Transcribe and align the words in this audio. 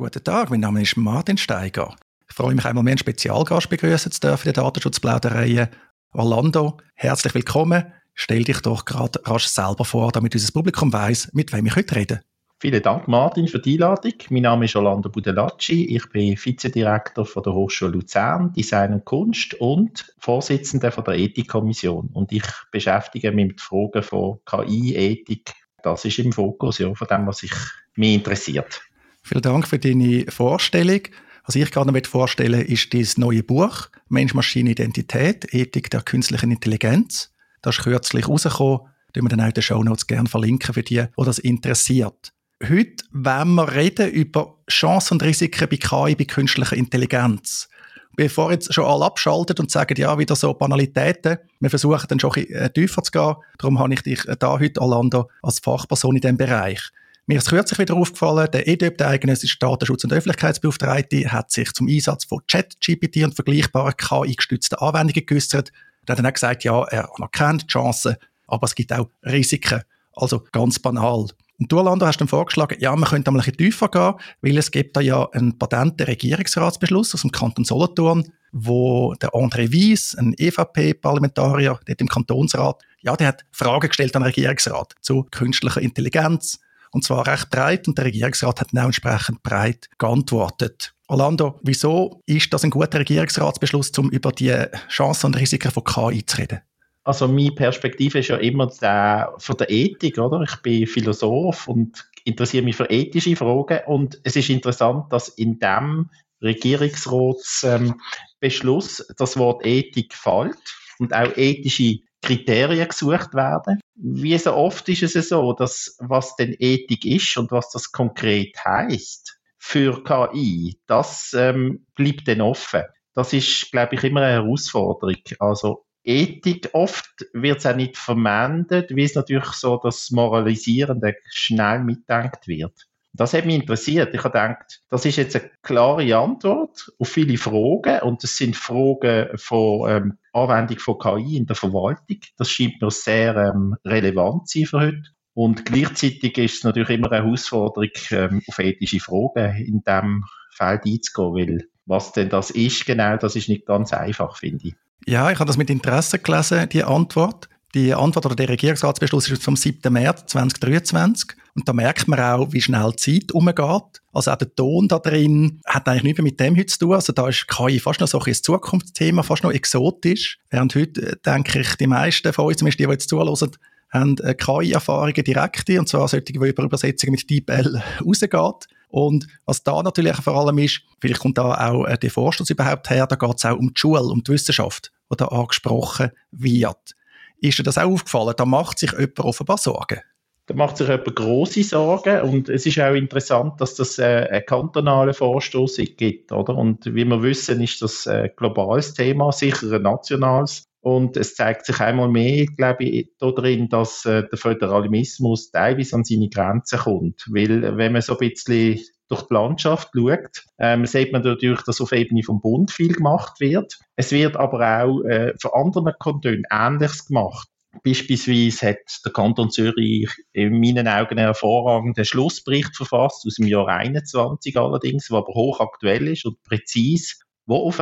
Guten 0.00 0.24
Tag, 0.24 0.48
mein 0.48 0.60
Name 0.60 0.80
ist 0.80 0.96
Martin 0.96 1.36
Steiger. 1.36 1.94
Ich 2.26 2.34
freue 2.34 2.54
mich 2.54 2.64
einmal 2.64 2.82
mehr 2.82 2.92
einen 2.92 2.98
Spezialgast 2.98 3.68
begrüßen 3.68 4.10
zu 4.10 4.18
dürfen 4.18 4.48
in 4.48 4.54
der 4.54 4.62
Datenschutzplauderei. 4.62 5.68
Orlando, 6.14 6.78
herzlich 6.94 7.34
willkommen. 7.34 7.84
Stell 8.14 8.44
dich 8.44 8.62
doch 8.62 8.86
gerade 8.86 9.20
rasch 9.26 9.44
selber 9.44 9.84
vor, 9.84 10.10
damit 10.10 10.34
unser 10.34 10.50
Publikum 10.54 10.90
weiß, 10.90 11.32
mit 11.34 11.52
wem 11.52 11.66
ich 11.66 11.76
heute 11.76 11.96
rede. 11.96 12.20
Vielen 12.60 12.82
Dank, 12.82 13.08
Martin, 13.08 13.46
für 13.46 13.58
die 13.58 13.74
Einladung. 13.74 14.14
Mein 14.30 14.44
Name 14.44 14.64
ist 14.64 14.74
Orlando 14.74 15.10
Budelacci. 15.10 15.94
Ich 15.94 16.08
bin 16.08 16.34
Vizedirektor 16.34 17.26
von 17.26 17.42
der 17.42 17.52
Hochschule 17.52 17.92
Luzern, 17.92 18.54
Design 18.54 18.94
und 18.94 19.04
Kunst 19.04 19.52
und 19.60 20.14
Vorsitzender 20.18 20.92
von 20.92 21.04
der 21.04 21.18
Ethikkommission. 21.18 22.08
Und 22.14 22.32
ich 22.32 22.44
beschäftige 22.70 23.32
mich 23.32 23.48
mit 23.48 23.60
Fragen 23.60 24.02
von 24.02 24.38
KI, 24.46 24.94
Ethik. 24.96 25.52
Das 25.82 26.06
ist 26.06 26.18
im 26.20 26.32
Fokus 26.32 26.78
ja, 26.78 26.94
von 26.94 27.06
dem, 27.06 27.26
was 27.26 27.42
mich 27.42 28.14
interessiert. 28.14 28.80
Vielen 29.22 29.42
Dank 29.42 29.68
für 29.68 29.78
deine 29.78 30.24
Vorstellung. 30.28 31.02
Was 31.46 31.56
ich 31.56 31.70
gerne 31.70 32.02
vorstellen 32.04 32.64
ist 32.64 32.92
das 32.94 33.18
neue 33.18 33.42
Buch 33.42 33.88
Mensch-Maschine-Identität, 34.08 35.52
Ethik 35.52 35.90
der 35.90 36.02
künstlichen 36.02 36.50
Intelligenz. 36.50 37.32
Das 37.62 37.78
ist 37.78 37.84
kürzlich 37.84 38.28
rausgekommen. 38.28 38.80
Das 39.12 39.22
wir 39.22 39.28
dann 39.28 39.40
auch 39.40 39.46
in 39.46 39.54
den 39.54 39.62
Show 39.62 39.82
Notes 39.82 40.06
gerne 40.06 40.28
verlinken 40.28 40.72
für 40.72 40.82
die, 40.82 41.02
die 41.02 41.24
das 41.24 41.38
interessiert. 41.38 42.32
Heute 42.62 43.04
wollen 43.12 43.54
wir 43.54 43.72
reden 43.72 44.10
über 44.10 44.58
Chancen 44.70 45.14
und 45.14 45.22
Risiken 45.22 45.68
bei 45.68 45.76
KI, 45.76 46.14
bei 46.14 46.24
künstlicher 46.24 46.76
Intelligenz. 46.76 47.68
Bevor 48.16 48.52
jetzt 48.52 48.74
schon 48.74 48.84
alle 48.84 49.06
abschaltet 49.06 49.60
und 49.60 49.70
sagen, 49.70 49.96
ja, 49.96 50.18
wieder 50.18 50.36
so 50.36 50.52
Banalitäten, 50.52 51.38
wir 51.58 51.70
versuchen 51.70 52.06
dann 52.08 52.20
schon 52.20 52.32
ein 52.32 52.44
bisschen 52.44 52.56
äh, 52.56 52.70
tiefer 52.70 53.02
zu 53.02 53.12
gehen. 53.12 53.34
Darum 53.58 53.78
habe 53.78 53.94
ich 53.94 54.02
dich 54.02 54.22
da 54.38 54.58
heute, 54.58 54.80
Orlando, 54.80 55.30
als 55.42 55.60
Fachperson 55.60 56.16
in 56.16 56.20
diesem 56.20 56.36
Bereich. 56.36 56.90
Mir 57.30 57.38
ist 57.38 57.48
kürzlich 57.48 57.78
wieder 57.78 57.94
aufgefallen, 57.94 58.48
der 58.52 58.66
EDÖB, 58.66 58.98
der 58.98 59.06
eidgenössische 59.06 59.56
Datenschutz- 59.60 60.02
und 60.02 60.12
Öffentlichkeitsbeauftragte, 60.12 61.30
hat 61.30 61.52
sich 61.52 61.72
zum 61.72 61.86
Einsatz 61.86 62.24
von 62.24 62.40
ChatGPT 62.48 63.18
und 63.18 63.36
vergleichbaren 63.36 63.96
KI-gestützten 63.96 64.80
Anwendungen 64.80 65.24
geäußert. 65.24 65.70
Er 66.08 66.12
hat 66.12 66.18
dann 66.18 66.26
auch 66.26 66.32
gesagt, 66.32 66.64
ja, 66.64 66.82
er 66.82 67.08
anerkennt 67.14 67.68
Chancen, 67.68 68.16
aber 68.48 68.64
es 68.64 68.74
gibt 68.74 68.92
auch 68.92 69.10
Risiken. 69.24 69.82
Also 70.12 70.42
ganz 70.50 70.80
banal. 70.80 71.26
Und 71.60 71.70
du, 71.70 71.78
Orlando, 71.78 72.04
hast 72.04 72.20
dann 72.20 72.26
vorgeschlagen, 72.26 72.78
ja, 72.80 72.96
man 72.96 73.08
könnte 73.08 73.28
einmal 73.28 73.42
ein 73.42 73.44
bisschen 73.44 73.58
tiefer 73.58 73.88
gehen, 73.90 74.14
weil 74.42 74.58
es 74.58 74.72
gibt 74.72 74.96
da 74.96 75.00
ja 75.00 75.28
einen 75.30 75.56
patenten 75.56 76.06
Regierungsratsbeschluss 76.06 77.14
aus 77.14 77.20
dem 77.20 77.30
Kanton 77.30 77.64
Solothurn, 77.64 78.24
wo 78.50 79.14
der 79.14 79.30
André 79.34 79.70
Wies, 79.70 80.16
ein 80.16 80.34
EVP-Parlamentarier, 80.36 81.78
dort 81.86 82.00
im 82.00 82.08
Kantonsrat, 82.08 82.82
ja, 83.02 83.14
der 83.14 83.28
hat 83.28 83.44
Fragen 83.52 83.86
gestellt 83.86 84.16
an 84.16 84.22
den 84.22 84.32
Regierungsrat 84.32 84.96
zu 85.00 85.28
künstlicher 85.30 85.80
Intelligenz, 85.80 86.58
und 86.92 87.04
zwar 87.04 87.26
recht 87.26 87.50
breit 87.50 87.88
und 87.88 87.98
der 87.98 88.06
Regierungsrat 88.06 88.60
hat 88.60 88.68
dann 88.72 88.82
auch 88.82 88.86
entsprechend 88.86 89.42
breit 89.42 89.88
geantwortet. 89.98 90.94
Orlando, 91.08 91.58
wieso 91.62 92.22
ist 92.26 92.52
das 92.52 92.64
ein 92.64 92.70
guter 92.70 93.00
Regierungsratsbeschluss, 93.00 93.90
um 93.98 94.10
über 94.10 94.32
die 94.32 94.54
Chancen 94.88 95.26
und 95.26 95.36
Risiken 95.36 95.70
von 95.70 95.84
KI 95.84 96.24
zu 96.24 96.38
reden? 96.38 96.60
Also 97.02 97.26
meine 97.26 97.52
Perspektive 97.52 98.18
ist 98.20 98.28
ja 98.28 98.36
immer 98.36 98.66
der, 98.66 99.32
von 99.38 99.56
der 99.56 99.70
Ethik, 99.70 100.18
oder? 100.18 100.42
Ich 100.42 100.54
bin 100.62 100.86
Philosoph 100.86 101.66
und 101.66 102.06
interessiere 102.24 102.62
mich 102.62 102.76
für 102.76 102.90
ethische 102.90 103.36
Fragen 103.36 103.80
und 103.86 104.20
es 104.22 104.36
ist 104.36 104.50
interessant, 104.50 105.10
dass 105.12 105.30
in 105.30 105.58
dem 105.58 106.10
Regierungsratsbeschluss 106.42 109.00
ähm, 109.00 109.06
das 109.16 109.38
Wort 109.38 109.66
Ethik 109.66 110.14
fällt 110.14 110.58
und 110.98 111.14
auch 111.14 111.34
ethische 111.36 112.00
Kriterien 112.22 112.88
gesucht 112.88 113.34
werden. 113.34 113.80
Wie 114.02 114.36
so 114.38 114.54
oft 114.54 114.88
ist 114.88 115.02
es 115.02 115.28
so, 115.28 115.52
dass 115.52 115.96
was 115.98 116.34
denn 116.36 116.56
Ethik 116.58 117.04
ist 117.04 117.36
und 117.36 117.50
was 117.50 117.70
das 117.70 117.92
konkret 117.92 118.56
heißt 118.64 119.38
für 119.58 120.02
KI, 120.02 120.80
das 120.86 121.34
ähm, 121.36 121.86
bleibt 121.94 122.26
dann 122.26 122.40
offen. 122.40 122.82
Das 123.12 123.34
ist, 123.34 123.70
glaube 123.70 123.96
ich, 123.96 124.04
immer 124.04 124.22
eine 124.22 124.42
Herausforderung. 124.42 125.16
Also 125.38 125.84
Ethik, 126.02 126.70
oft 126.72 127.26
wird 127.34 127.58
es 127.58 127.66
auch 127.66 127.76
nicht 127.76 127.98
verwendet, 127.98 128.94
wie 128.96 129.04
es 129.04 129.14
natürlich 129.14 129.52
so 129.52 129.76
das 129.76 130.10
Moralisierende 130.10 131.16
schnell 131.28 131.80
mitdenkt 131.80 132.48
wird. 132.48 132.89
Das 133.12 133.34
hat 133.34 133.44
mich 133.44 133.56
interessiert. 133.56 134.14
Ich 134.14 134.22
habe 134.22 134.32
gedacht, 134.32 134.82
das 134.88 135.04
ist 135.04 135.16
jetzt 135.16 135.36
eine 135.36 135.50
klare 135.62 136.16
Antwort 136.16 136.92
auf 136.98 137.08
viele 137.08 137.36
Fragen 137.38 138.00
und 138.02 138.22
das 138.22 138.36
sind 138.36 138.56
Fragen 138.56 139.36
von 139.36 139.90
ähm, 139.90 140.18
Anwendung 140.32 140.78
von 140.78 140.98
KI 140.98 141.36
in 141.36 141.46
der 141.46 141.56
Verwaltung. 141.56 142.18
Das 142.36 142.50
scheint 142.50 142.80
mir 142.80 142.90
sehr 142.90 143.36
ähm, 143.36 143.76
relevant 143.84 144.48
zu 144.48 144.60
sein 144.60 144.66
für 144.66 144.80
heute. 144.80 145.02
Und 145.34 145.64
gleichzeitig 145.64 146.38
ist 146.38 146.58
es 146.58 146.64
natürlich 146.64 146.90
immer 146.90 147.10
eine 147.10 147.24
Herausforderung, 147.24 147.90
ähm, 148.10 148.42
auf 148.46 148.58
ethische 148.58 149.00
Fragen 149.00 149.56
in 149.56 149.82
diesem 149.82 150.24
Feld 150.52 150.82
einzugehen, 150.86 151.34
weil 151.34 151.68
was 151.86 152.12
denn 152.12 152.28
das 152.28 152.50
ist 152.50 152.86
genau, 152.86 153.16
das 153.16 153.34
ist 153.34 153.48
nicht 153.48 153.66
ganz 153.66 153.92
einfach, 153.92 154.36
finde 154.36 154.68
ich. 154.68 154.74
Ja, 155.06 155.30
ich 155.30 155.38
habe 155.38 155.48
das 155.48 155.56
mit 155.56 155.70
Interesse 155.70 156.18
gelesen, 156.18 156.68
die 156.68 156.84
Antwort. 156.84 157.48
Die 157.74 157.94
Antwort 157.94 158.26
oder 158.26 158.34
der 158.34 158.48
Regierungsratsbeschluss 158.48 159.28
ist 159.28 159.44
vom 159.44 159.54
7. 159.54 159.92
März 159.92 160.26
2023. 160.32 161.36
Und 161.54 161.68
da 161.68 161.72
merkt 161.72 162.08
man 162.08 162.18
auch, 162.18 162.52
wie 162.52 162.60
schnell 162.60 162.90
die 162.92 163.20
Zeit 163.20 163.32
umgeht. 163.32 164.02
Also 164.12 164.32
auch 164.32 164.36
der 164.36 164.52
Ton 164.54 164.88
da 164.88 164.98
drin 164.98 165.60
hat 165.66 165.86
eigentlich 165.88 166.02
nichts 166.02 166.18
mehr 166.18 166.24
mit 166.24 166.40
dem 166.40 166.56
heute 166.56 166.66
zu 166.66 166.78
tun. 166.80 166.94
Also 166.94 167.12
da 167.12 167.28
ist 167.28 167.46
KI 167.46 167.78
fast 167.78 168.00
noch 168.00 168.08
so 168.08 168.20
ein 168.20 168.34
Zukunftsthema, 168.34 169.22
fast 169.22 169.44
noch 169.44 169.52
exotisch. 169.52 170.38
Während 170.50 170.74
heute, 170.74 171.12
äh, 171.12 171.16
denke 171.24 171.60
ich, 171.60 171.76
die 171.76 171.86
meisten 171.86 172.32
von 172.32 172.46
uns, 172.46 172.56
zumindest 172.56 172.80
die, 172.80 172.86
die 172.86 172.90
jetzt 172.90 173.08
zuhören, 173.08 173.50
haben 173.92 174.18
äh, 174.18 174.34
KI-Erfahrungen 174.34 175.24
direkte, 175.24 175.78
und 175.78 175.88
zwar 175.88 176.08
solche, 176.08 176.24
die 176.24 176.34
über 176.34 176.64
Übersetzungen 176.64 177.12
mit 177.12 177.30
DeepL 177.30 177.82
rausgeht. 178.04 178.66
Und 178.88 179.28
was 179.44 179.62
da 179.62 179.80
natürlich 179.80 180.16
vor 180.16 180.34
allem 180.34 180.58
ist, 180.58 180.80
vielleicht 181.00 181.20
kommt 181.20 181.38
da 181.38 181.70
auch 181.70 181.84
äh, 181.84 181.96
der 181.96 182.10
Vorstoß 182.10 182.50
überhaupt 182.50 182.90
her, 182.90 183.06
da 183.06 183.14
geht 183.14 183.36
es 183.36 183.44
auch 183.44 183.56
um 183.56 183.72
die 183.72 183.78
Schule, 183.78 184.02
um 184.02 184.24
die 184.24 184.32
Wissenschaft, 184.32 184.90
die 185.12 185.16
da 185.16 185.26
angesprochen 185.26 186.10
wird. 186.32 186.96
Ist 187.40 187.58
dir 187.58 187.62
das 187.62 187.78
auch 187.78 187.90
aufgefallen? 187.90 188.34
Da 188.36 188.44
macht 188.44 188.78
sich 188.78 188.92
jemand 188.92 189.20
offenbar 189.20 189.58
Sorgen. 189.58 190.00
Da 190.46 190.54
macht 190.54 190.76
sich 190.76 190.88
jemand 190.88 191.14
große 191.14 191.62
Sorgen 191.62 192.22
und 192.22 192.48
es 192.48 192.66
ist 192.66 192.80
auch 192.80 192.94
interessant, 192.94 193.60
dass 193.60 193.76
das 193.76 193.98
äh, 193.98 194.26
einen 194.30 194.44
kantonalen 194.46 195.14
Vorstoß 195.14 195.80
gibt, 195.96 196.32
oder? 196.32 196.56
Und 196.56 196.86
wie 196.86 197.04
wir 197.04 197.22
wissen, 197.22 197.62
ist 197.62 197.80
das 197.82 198.06
ein 198.06 198.30
globales 198.36 198.94
Thema, 198.94 199.30
sicher 199.32 199.72
ein 199.72 199.82
nationales. 199.82 200.64
Und 200.82 201.16
es 201.16 201.34
zeigt 201.34 201.66
sich 201.66 201.78
einmal 201.80 202.08
mehr, 202.08 202.46
glaube 202.46 202.84
ich, 202.84 203.10
darin, 203.18 203.68
dass 203.68 204.04
äh, 204.06 204.26
der 204.28 204.38
Föderalismus 204.38 205.50
teilweise 205.50 205.96
an 205.96 206.04
seine 206.04 206.30
Grenzen 206.30 206.78
kommt. 206.78 207.26
Weil, 207.30 207.76
wenn 207.76 207.92
man 207.92 208.02
so 208.02 208.18
ein 208.18 208.28
bisschen 208.28 208.80
durch 209.10 209.22
die 209.24 209.34
Landschaft 209.34 209.90
schaut, 209.94 210.44
ähm, 210.58 210.86
sieht 210.86 211.12
man 211.12 211.22
natürlich, 211.22 211.62
dass 211.62 211.80
auf 211.80 211.92
Ebene 211.92 212.22
vom 212.22 212.40
Bund 212.40 212.70
viel 212.70 212.94
gemacht 212.94 213.40
wird. 213.40 213.78
Es 213.96 214.12
wird 214.12 214.36
aber 214.36 214.84
auch 214.84 215.02
äh, 215.02 215.34
von 215.40 215.50
anderen 215.52 215.92
Kantonen 215.98 216.44
Ähnliches 216.50 217.06
gemacht. 217.06 217.48
Beispielsweise 217.84 218.70
hat 218.70 219.00
der 219.04 219.12
Kanton 219.12 219.50
Zürich 219.50 220.08
in 220.32 220.58
meinen 220.58 220.88
Augen 220.88 221.10
einen 221.10 221.26
hervorragenden 221.26 222.04
Schlussbericht 222.04 222.76
verfasst, 222.76 223.24
aus 223.26 223.34
dem 223.34 223.46
Jahr 223.46 223.68
21 223.68 224.56
allerdings, 224.56 225.08
der 225.08 225.18
aber 225.18 225.32
hochaktuell 225.34 226.08
ist 226.08 226.26
und 226.26 226.42
präzise, 226.42 227.16
wo 227.46 227.68
auf 227.68 227.80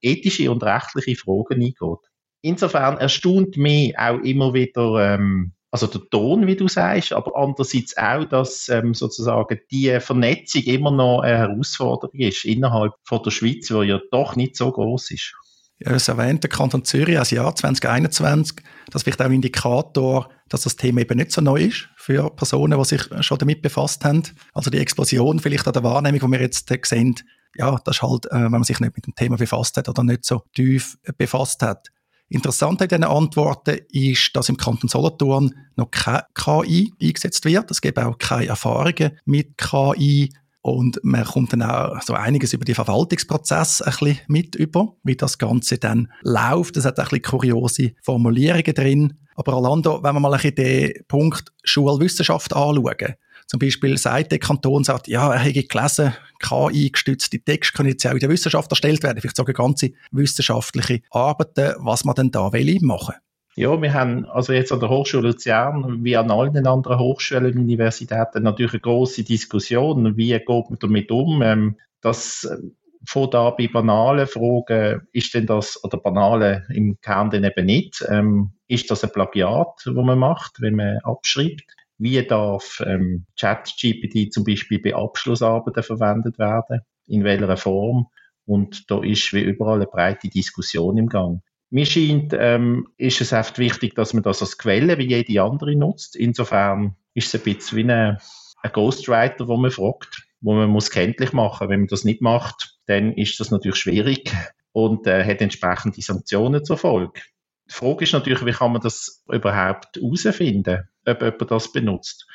ethische 0.00 0.50
und 0.50 0.62
rechtliche 0.62 1.16
Fragen 1.16 1.62
eingeht. 1.62 2.08
Insofern 2.42 2.98
erstaunt 2.98 3.56
mich 3.56 3.98
auch 3.98 4.20
immer 4.20 4.54
wieder 4.54 5.14
ähm, 5.14 5.54
also 5.70 5.86
der 5.86 6.00
Ton, 6.10 6.46
wie 6.46 6.56
du 6.56 6.66
sagst, 6.68 7.12
aber 7.12 7.36
andererseits 7.36 7.96
auch, 7.96 8.24
dass 8.24 8.68
ähm, 8.68 8.94
sozusagen 8.94 9.58
die 9.70 10.00
Vernetzung 10.00 10.62
immer 10.62 10.90
noch 10.90 11.20
eine 11.20 11.38
Herausforderung 11.38 12.18
ist 12.18 12.44
innerhalb 12.44 12.92
von 13.04 13.22
der 13.22 13.30
Schweiz, 13.30 13.68
die 13.68 13.74
ja 13.74 14.00
doch 14.10 14.34
nicht 14.34 14.56
so 14.56 14.72
groß 14.72 15.10
ist. 15.10 15.34
Ja, 15.80 15.92
das 15.92 16.08
erwähnt 16.08 16.42
der 16.42 16.50
Kanton 16.50 16.84
Zürich 16.84 17.18
als 17.18 17.30
Jahr 17.30 17.54
2021, 17.54 18.62
das 18.86 18.96
ist 18.96 19.02
vielleicht 19.04 19.20
auch 19.20 19.26
ein 19.26 19.32
Indikator, 19.32 20.28
dass 20.48 20.62
das 20.62 20.76
Thema 20.76 21.02
eben 21.02 21.18
nicht 21.18 21.30
so 21.30 21.40
neu 21.40 21.64
ist 21.64 21.88
für 21.96 22.30
Personen, 22.30 22.76
die 22.78 22.84
sich 22.84 23.02
schon 23.20 23.38
damit 23.38 23.62
befasst 23.62 24.04
haben. 24.04 24.24
Also 24.54 24.70
die 24.70 24.78
Explosion 24.78 25.38
vielleicht 25.38 25.66
an 25.68 25.74
der 25.74 25.84
Wahrnehmung, 25.84 26.20
die 26.20 26.38
wir 26.38 26.40
jetzt 26.40 26.72
sehen, 26.84 27.14
ja, 27.54 27.78
das 27.84 27.96
ist 27.96 28.02
halt, 28.02 28.26
äh, 28.26 28.42
wenn 28.42 28.50
man 28.50 28.64
sich 28.64 28.80
nicht 28.80 28.96
mit 28.96 29.06
dem 29.06 29.14
Thema 29.14 29.36
befasst 29.36 29.76
hat 29.76 29.88
oder 29.88 30.02
nicht 30.02 30.24
so 30.24 30.42
tief 30.54 30.98
befasst 31.16 31.62
hat. 31.62 31.88
Interessant 32.30 32.82
an 32.82 32.88
diesen 32.88 33.04
Antworten 33.04 33.78
ist, 33.90 34.30
dass 34.34 34.50
im 34.50 34.58
Kanton 34.58 34.88
Solothurn 34.88 35.54
noch 35.76 35.90
keine 35.90 36.24
KI 36.34 36.92
eingesetzt 37.00 37.44
wird. 37.46 37.70
Es 37.70 37.80
gibt 37.80 37.98
auch 37.98 38.18
keine 38.18 38.48
Erfahrungen 38.48 39.18
mit 39.24 39.56
KI. 39.56 40.30
Und 40.60 41.00
man 41.02 41.24
kommt 41.24 41.54
dann 41.54 41.62
auch 41.62 42.02
so 42.02 42.12
einiges 42.12 42.52
über 42.52 42.64
die 42.64 42.74
Verwaltungsprozesse 42.74 43.86
ein 43.86 43.92
bisschen 43.92 44.18
mit 44.26 44.54
über, 44.56 44.96
wie 45.02 45.16
das 45.16 45.38
Ganze 45.38 45.78
dann 45.78 46.12
läuft. 46.22 46.76
Es 46.76 46.84
hat 46.84 46.98
ein 46.98 47.04
bisschen 47.04 47.22
kuriose 47.22 47.92
Formulierungen 48.02 48.74
drin. 48.74 49.18
Aber 49.34 49.54
Orlando, 49.54 50.02
wenn 50.02 50.14
wir 50.14 50.20
mal 50.20 50.34
ein 50.34 50.40
bisschen 50.40 50.56
den 50.56 50.92
Punkt 51.06 51.52
Schulwissenschaft 51.62 52.54
anschauen, 52.54 53.14
zum 53.48 53.58
Beispiel 53.58 53.96
sagt 53.96 54.30
der 54.30 54.38
Kanton, 54.38 54.84
sagt, 54.84 55.08
ja, 55.08 55.32
er 55.32 55.40
hätte 55.40 55.64
gelesen, 55.64 56.14
KI-gestützte 56.38 57.40
Texte 57.40 57.76
können 57.76 57.88
jetzt 57.88 58.06
auch 58.06 58.12
in 58.12 58.18
der 58.18 58.28
Wissenschaft 58.28 58.70
erstellt 58.70 59.02
werden, 59.02 59.20
vielleicht 59.20 59.36
sogar 59.36 59.54
ganze 59.54 59.92
wissenschaftliche 60.12 61.00
Arbeiten, 61.10 61.74
was 61.78 62.04
man 62.04 62.14
denn 62.14 62.30
da 62.30 62.52
will 62.52 62.78
machen 62.82 63.14
Ja, 63.56 63.80
wir 63.80 63.94
haben 63.94 64.26
also 64.26 64.52
jetzt 64.52 64.70
an 64.70 64.80
der 64.80 64.90
Hochschule 64.90 65.28
Luzern 65.28 66.04
wie 66.04 66.16
an 66.16 66.30
allen 66.30 66.66
anderen 66.66 66.98
Hochschulen 66.98 67.46
und 67.46 67.58
Universitäten 67.58 68.42
natürlich 68.42 68.74
eine 68.74 68.80
große 68.80 69.24
Diskussion, 69.24 70.16
wie 70.18 70.28
geht 70.28 70.48
man 70.48 70.78
damit 70.78 71.10
um. 71.10 71.40
Ähm, 71.42 71.76
das 72.02 72.44
äh, 72.44 72.58
von 73.06 73.30
da 73.30 73.50
bei 73.50 73.68
banalen 73.68 74.26
Fragen, 74.26 75.08
ist 75.12 75.32
denn 75.32 75.46
das, 75.46 75.82
oder 75.82 75.96
banale 75.96 76.66
im 76.68 77.00
Kern 77.00 77.30
dann 77.30 77.44
eben 77.44 77.64
nicht, 77.64 78.04
ähm, 78.08 78.52
ist 78.66 78.90
das 78.90 79.04
ein 79.04 79.12
Plagiat, 79.12 79.84
wo 79.86 80.02
man 80.02 80.18
macht, 80.18 80.60
wenn 80.60 80.74
man 80.74 80.98
abschreibt? 80.98 81.74
Wie 81.98 82.22
darf 82.24 82.82
ähm, 82.86 83.26
ChatGPT 83.38 84.32
zum 84.32 84.44
Beispiel 84.44 84.80
bei 84.80 84.94
Abschlussarbeiten 84.94 85.82
verwendet 85.82 86.38
werden? 86.38 86.80
In 87.06 87.24
welcher 87.24 87.56
Form? 87.56 88.06
Und 88.46 88.90
da 88.90 89.02
ist 89.02 89.32
wie 89.32 89.42
überall 89.42 89.76
eine 89.76 89.86
breite 89.86 90.28
Diskussion 90.28 90.96
im 90.96 91.08
Gang. 91.08 91.42
Mir 91.70 91.84
scheint, 91.84 92.34
ähm, 92.38 92.88
ist 92.96 93.20
es 93.20 93.32
oft 93.32 93.58
wichtig, 93.58 93.94
dass 93.94 94.14
man 94.14 94.22
das 94.22 94.40
als 94.40 94.56
Quelle 94.56 94.96
wie 94.96 95.08
jede 95.08 95.42
andere 95.42 95.76
nutzt. 95.76 96.16
Insofern 96.16 96.96
ist 97.14 97.34
es 97.34 97.34
ein 97.34 97.44
bisschen 97.44 97.78
wie 97.78 97.92
ein, 97.92 98.18
ein 98.62 98.72
Ghostwriter, 98.72 99.48
wo 99.48 99.56
man 99.56 99.70
fragt, 99.70 100.28
wo 100.40 100.54
man 100.54 100.70
muss 100.70 100.90
kenntlich 100.90 101.32
machen. 101.32 101.68
Wenn 101.68 101.80
man 101.80 101.88
das 101.88 102.04
nicht 102.04 102.22
macht, 102.22 102.78
dann 102.86 103.12
ist 103.12 103.38
das 103.38 103.50
natürlich 103.50 103.76
schwierig 103.76 104.32
und 104.72 105.06
äh, 105.06 105.24
hat 105.24 105.42
entsprechende 105.42 106.00
Sanktionen 106.00 106.64
zur 106.64 106.78
Folge. 106.78 107.20
Die 107.68 107.74
Frage 107.74 108.04
ist 108.04 108.12
natürlich, 108.12 108.46
wie 108.46 108.52
kann 108.52 108.72
man 108.72 108.80
das 108.80 109.24
überhaupt 109.30 109.96
herausfinden, 109.96 110.88
ob 111.08 111.22
jemand 111.22 111.50
das 111.50 111.72
benutzt. 111.72 112.26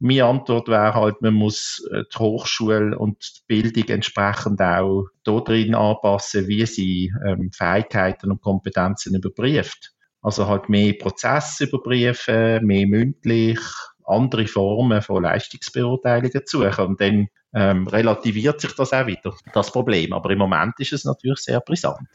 Meine 0.00 0.26
Antwort 0.26 0.68
wäre 0.68 0.94
halt, 0.94 1.22
man 1.22 1.34
muss 1.34 1.84
äh, 1.90 2.04
die 2.12 2.18
Hochschule 2.18 2.96
und 2.96 3.18
die 3.20 3.42
Bildung 3.48 3.88
entsprechend 3.88 4.60
auch 4.60 5.06
drin 5.24 5.74
anpassen, 5.74 6.46
wie 6.46 6.66
sie 6.66 7.12
ähm, 7.26 7.50
Fähigkeiten 7.52 8.30
und 8.30 8.40
Kompetenzen 8.40 9.16
überprüft. 9.16 9.92
Also 10.22 10.46
halt 10.46 10.68
mehr 10.68 10.92
Prozesse 10.92 11.64
überprüfen, 11.64 12.64
mehr 12.64 12.86
mündlich, 12.86 13.58
andere 14.04 14.46
Formen 14.46 15.02
von 15.02 15.22
Leistungsbeurteilungen 15.22 16.42
suchen. 16.44 16.86
Und 16.86 17.00
dann 17.00 17.28
ähm, 17.54 17.86
relativiert 17.88 18.60
sich 18.60 18.74
das 18.74 18.92
auch 18.92 19.06
wieder, 19.06 19.34
das 19.52 19.72
Problem. 19.72 20.12
Aber 20.12 20.30
im 20.30 20.38
Moment 20.38 20.74
ist 20.78 20.92
es 20.92 21.04
natürlich 21.04 21.40
sehr 21.40 21.60
brisant. 21.60 22.08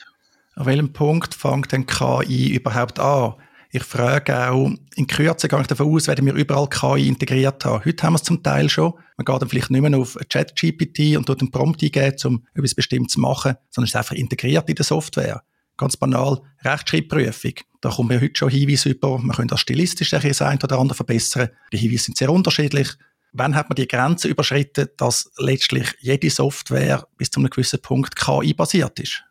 An 0.55 0.65
welchem 0.65 0.93
Punkt 0.93 1.33
fängt 1.33 1.71
denn 1.71 1.85
KI 1.85 2.53
überhaupt 2.53 2.99
an? 2.99 3.35
Ich 3.75 3.83
frage 3.83 4.51
auch, 4.51 4.69
in 4.93 5.07
Kürze 5.07 5.47
gehe 5.47 5.59
ich 5.59 5.65
davon 5.65 5.95
aus, 5.95 6.07
werden 6.07 6.27
wir 6.27 6.35
überall 6.35 6.69
KI 6.69 7.07
integriert 7.07 7.65
haben. 7.65 7.83
Heute 7.83 8.03
haben 8.03 8.13
wir 8.13 8.17
es 8.17 8.23
zum 8.23 8.43
Teil 8.43 8.69
schon. 8.69 8.93
Man 9.17 9.25
geht 9.25 9.41
dann 9.41 9.49
vielleicht 9.49 9.71
nicht 9.71 9.81
mehr 9.81 9.99
auf 9.99 10.15
ChatGPT 10.29 11.17
und 11.17 11.27
dort 11.27 11.41
einen 11.41 11.49
Prompt 11.49 11.81
eingeben, 11.81 12.15
um 12.25 12.45
etwas 12.53 12.75
Bestimmtes 12.75 13.13
zu 13.13 13.19
machen, 13.19 13.55
sondern 13.71 13.85
es 13.85 13.89
ist 13.89 13.95
einfach 13.95 14.13
integriert 14.13 14.69
in 14.69 14.75
der 14.75 14.85
Software. 14.85 15.41
Ganz 15.75 15.97
banal, 15.97 16.39
Rechtschreibprüfung. 16.63 17.53
Da 17.81 17.89
kommen 17.89 18.11
wir 18.11 18.21
heute 18.21 18.37
schon 18.37 18.49
Hinweise 18.49 18.91
über, 18.91 19.17
man 19.17 19.35
könnte 19.35 19.53
das 19.53 19.61
stilistisch 19.61 20.11
das 20.11 20.43
eine 20.43 20.59
oder 20.63 20.77
andere 20.77 20.95
verbessern. 20.95 21.49
Die 21.71 21.77
Hinweise 21.77 22.03
sind 22.03 22.17
sehr 22.17 22.29
unterschiedlich. 22.29 22.89
Wann 23.31 23.55
hat 23.55 23.69
man 23.69 23.75
die 23.75 23.87
Grenze 23.87 24.27
überschritten, 24.27 24.89
dass 24.97 25.31
letztlich 25.39 25.95
jede 25.99 26.29
Software 26.29 27.07
bis 27.17 27.31
zu 27.31 27.39
einem 27.39 27.49
gewissen 27.49 27.81
Punkt 27.81 28.15
KI-basiert 28.15 28.99
ist? 28.99 29.23